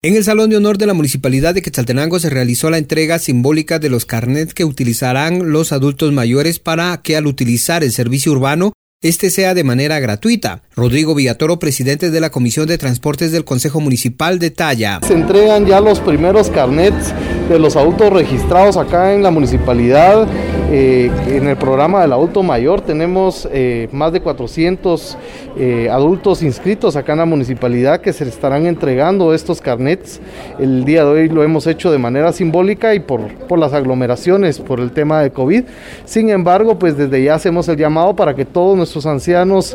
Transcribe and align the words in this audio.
En 0.00 0.14
el 0.14 0.22
Salón 0.22 0.48
de 0.48 0.56
Honor 0.56 0.78
de 0.78 0.86
la 0.86 0.94
Municipalidad 0.94 1.54
de 1.54 1.62
Quetzaltenango 1.62 2.20
se 2.20 2.30
realizó 2.30 2.70
la 2.70 2.78
entrega 2.78 3.18
simbólica 3.18 3.80
de 3.80 3.90
los 3.90 4.06
carnets 4.06 4.54
que 4.54 4.64
utilizarán 4.64 5.50
los 5.50 5.72
adultos 5.72 6.12
mayores 6.12 6.60
para 6.60 6.96
que 6.98 7.16
al 7.16 7.26
utilizar 7.26 7.82
el 7.82 7.90
servicio 7.90 8.30
urbano 8.30 8.72
este 9.00 9.30
sea 9.30 9.54
de 9.54 9.64
manera 9.64 9.98
gratuita. 9.98 10.62
Rodrigo 10.76 11.16
Villatoro, 11.16 11.58
presidente 11.58 12.12
de 12.12 12.20
la 12.20 12.30
Comisión 12.30 12.68
de 12.68 12.78
Transportes 12.78 13.32
del 13.32 13.44
Consejo 13.44 13.80
Municipal, 13.80 14.38
detalla. 14.38 15.00
Se 15.04 15.14
entregan 15.14 15.66
ya 15.66 15.80
los 15.80 15.98
primeros 15.98 16.48
carnets 16.50 17.12
de 17.48 17.58
los 17.58 17.74
autos 17.74 18.12
registrados 18.12 18.76
acá 18.76 19.14
en 19.14 19.24
la 19.24 19.32
municipalidad. 19.32 20.28
Eh, 20.70 21.10
en 21.28 21.48
el 21.48 21.56
programa 21.56 22.02
del 22.02 22.12
adulto 22.12 22.42
mayor 22.42 22.82
tenemos 22.82 23.48
eh, 23.50 23.88
más 23.90 24.12
de 24.12 24.20
400 24.20 25.16
eh, 25.56 25.88
adultos 25.90 26.42
inscritos 26.42 26.94
acá 26.94 27.12
en 27.12 27.20
la 27.20 27.24
municipalidad 27.24 28.02
que 28.02 28.12
se 28.12 28.28
estarán 28.28 28.66
entregando 28.66 29.32
estos 29.32 29.62
carnets. 29.62 30.20
El 30.58 30.84
día 30.84 31.04
de 31.06 31.10
hoy 31.10 31.28
lo 31.30 31.42
hemos 31.42 31.66
hecho 31.66 31.90
de 31.90 31.96
manera 31.96 32.32
simbólica 32.32 32.94
y 32.94 33.00
por, 33.00 33.32
por 33.46 33.58
las 33.58 33.72
aglomeraciones, 33.72 34.58
por 34.58 34.80
el 34.80 34.90
tema 34.90 35.22
de 35.22 35.30
COVID. 35.30 35.64
Sin 36.04 36.28
embargo, 36.28 36.78
pues 36.78 36.98
desde 36.98 37.22
ya 37.22 37.36
hacemos 37.36 37.66
el 37.68 37.78
llamado 37.78 38.14
para 38.14 38.34
que 38.34 38.44
todos 38.44 38.76
nuestros 38.76 39.06
ancianos 39.06 39.74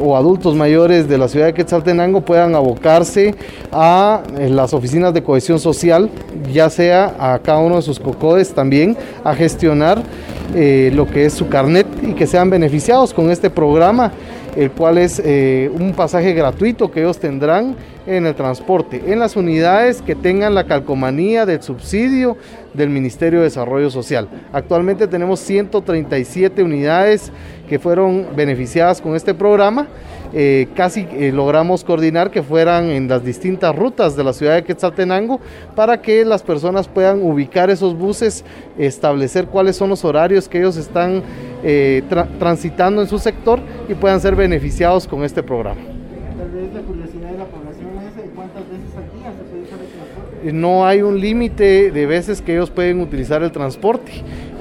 o 0.00 0.16
adultos 0.16 0.54
mayores 0.54 1.08
de 1.08 1.16
la 1.16 1.28
ciudad 1.28 1.46
de 1.46 1.54
Quetzaltenango 1.54 2.20
puedan 2.20 2.54
abocarse 2.54 3.34
a 3.72 4.22
las 4.38 4.74
oficinas 4.74 5.14
de 5.14 5.22
cohesión 5.22 5.58
social, 5.58 6.10
ya 6.52 6.68
sea 6.68 7.14
a 7.18 7.38
cada 7.38 7.60
uno 7.60 7.76
de 7.76 7.82
sus 7.82 7.98
cocodes 7.98 8.52
también, 8.52 8.96
a 9.24 9.34
gestionar 9.34 10.02
eh, 10.54 10.90
lo 10.94 11.06
que 11.06 11.26
es 11.26 11.32
su 11.32 11.48
carnet 11.48 11.86
y 12.02 12.14
que 12.14 12.26
sean 12.26 12.50
beneficiados 12.50 13.14
con 13.14 13.30
este 13.30 13.50
programa, 13.50 14.12
el 14.56 14.70
cual 14.70 14.98
es 14.98 15.20
eh, 15.24 15.70
un 15.72 15.92
pasaje 15.92 16.32
gratuito 16.32 16.90
que 16.90 17.00
ellos 17.00 17.18
tendrán 17.18 17.76
en 18.06 18.26
el 18.26 18.34
transporte, 18.34 19.02
en 19.06 19.18
las 19.18 19.36
unidades 19.36 20.02
que 20.02 20.14
tengan 20.14 20.54
la 20.54 20.64
calcomanía 20.64 21.46
del 21.46 21.62
subsidio 21.62 22.36
del 22.74 22.90
Ministerio 22.90 23.40
de 23.40 23.44
Desarrollo 23.44 23.90
Social. 23.90 24.28
Actualmente 24.52 25.06
tenemos 25.06 25.40
137 25.40 26.62
unidades 26.62 27.30
que 27.68 27.78
fueron 27.78 28.26
beneficiadas 28.34 29.00
con 29.00 29.14
este 29.14 29.34
programa. 29.34 29.86
Eh, 30.32 30.68
casi 30.76 31.06
eh, 31.10 31.32
logramos 31.32 31.82
coordinar 31.82 32.30
que 32.30 32.42
fueran 32.42 32.84
en 32.84 33.08
las 33.08 33.24
distintas 33.24 33.74
rutas 33.74 34.14
de 34.14 34.22
la 34.22 34.32
ciudad 34.32 34.54
de 34.54 34.62
Quetzaltenango 34.62 35.40
para 35.74 36.00
que 36.00 36.24
las 36.24 36.42
personas 36.42 36.86
puedan 36.86 37.20
ubicar 37.22 37.68
esos 37.68 37.96
buses, 37.96 38.44
establecer 38.78 39.46
cuáles 39.46 39.76
son 39.76 39.90
los 39.90 40.04
horarios 40.04 40.48
que 40.48 40.58
ellos 40.58 40.76
están 40.76 41.22
eh, 41.64 42.02
transitando 42.38 43.02
en 43.02 43.08
su 43.08 43.18
sector 43.18 43.58
y 43.88 43.94
puedan 43.94 44.20
ser 44.20 44.36
beneficiados 44.36 45.08
con 45.08 45.24
este 45.24 45.42
programa. 45.42 45.80
no 50.52 50.86
hay 50.86 51.02
un 51.02 51.20
límite 51.20 51.90
de 51.90 52.06
veces 52.06 52.40
que 52.40 52.52
ellos 52.52 52.70
pueden 52.70 53.00
utilizar 53.00 53.42
el 53.42 53.52
transporte. 53.52 54.12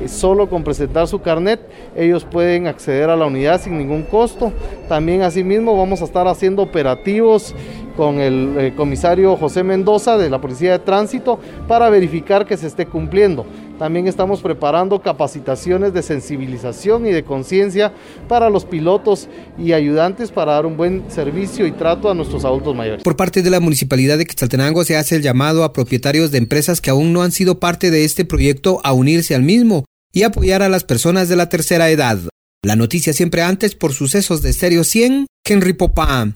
Solo 0.08 0.50
con 0.50 0.64
presentar 0.64 1.08
su 1.08 1.22
carnet 1.22 1.60
ellos 1.96 2.24
pueden 2.26 2.68
acceder 2.68 3.10
a 3.10 3.16
la 3.16 3.26
unidad 3.26 3.62
sin 3.62 3.78
ningún 3.78 4.04
costo. 4.04 4.52
También 4.88 5.22
asimismo 5.22 5.78
vamos 5.78 6.02
a 6.02 6.06
estar 6.06 6.28
haciendo 6.28 6.62
operativos 6.62 7.54
con 7.98 8.20
el 8.20 8.74
comisario 8.76 9.36
José 9.36 9.64
Mendoza 9.64 10.18
de 10.18 10.30
la 10.30 10.40
Policía 10.40 10.72
de 10.72 10.80
Tránsito 10.80 11.40
para 11.68 11.90
verificar 11.90 12.46
que 12.46 12.56
se 12.56 12.68
esté 12.68 12.86
cumpliendo. 12.86 13.46
También 13.80 14.08
estamos 14.08 14.42
preparando 14.42 15.02
capacitaciones 15.02 15.94
de 15.94 16.04
sensibilización 16.04 17.08
y 17.08 17.12
de 17.12 17.24
conciencia 17.24 17.94
para 18.28 18.50
los 18.50 18.66
pilotos 18.66 19.30
y 19.58 19.72
ayudantes 19.72 20.32
para 20.32 20.52
dar 20.52 20.66
un 20.66 20.76
buen 20.76 21.06
servicio 21.10 21.66
y 21.66 21.72
trato 21.72 22.12
a 22.12 22.14
nuestros 22.14 22.44
adultos 22.44 22.76
mayores. 22.76 23.04
Por 23.04 23.16
parte 23.16 23.42
de 23.42 23.50
la 23.50 23.62
Municipalidad 23.62 24.18
de 24.18 24.26
Quetzaltenango 24.26 24.84
se 24.84 24.98
hace 24.98 25.16
el 25.16 25.22
llamado 25.22 25.64
a 25.64 25.72
propietarios 25.72 26.30
de 26.30 26.40
empresas 26.40 26.82
que 26.82 26.90
aún 26.90 27.14
no 27.14 27.22
han 27.22 27.32
sido 27.32 27.62
parte 27.62 27.90
de 27.90 28.04
este 28.04 28.26
proyecto 28.26 28.82
a 28.84 28.92
unirse 28.92 29.34
al 29.34 29.44
mismo 29.44 29.86
y 30.12 30.24
apoyar 30.24 30.62
a 30.62 30.68
las 30.68 30.84
personas 30.84 31.30
de 31.30 31.38
la 31.38 31.48
tercera 31.48 31.90
edad. 31.90 32.20
La 32.62 32.76
noticia 32.76 33.14
siempre 33.14 33.44
antes 33.44 33.76
por 33.76 33.94
sucesos 33.94 34.42
de 34.42 34.52
Stereo 34.52 34.84
100, 34.84 35.26
Henry 35.46 35.72
Popá. 35.72 36.34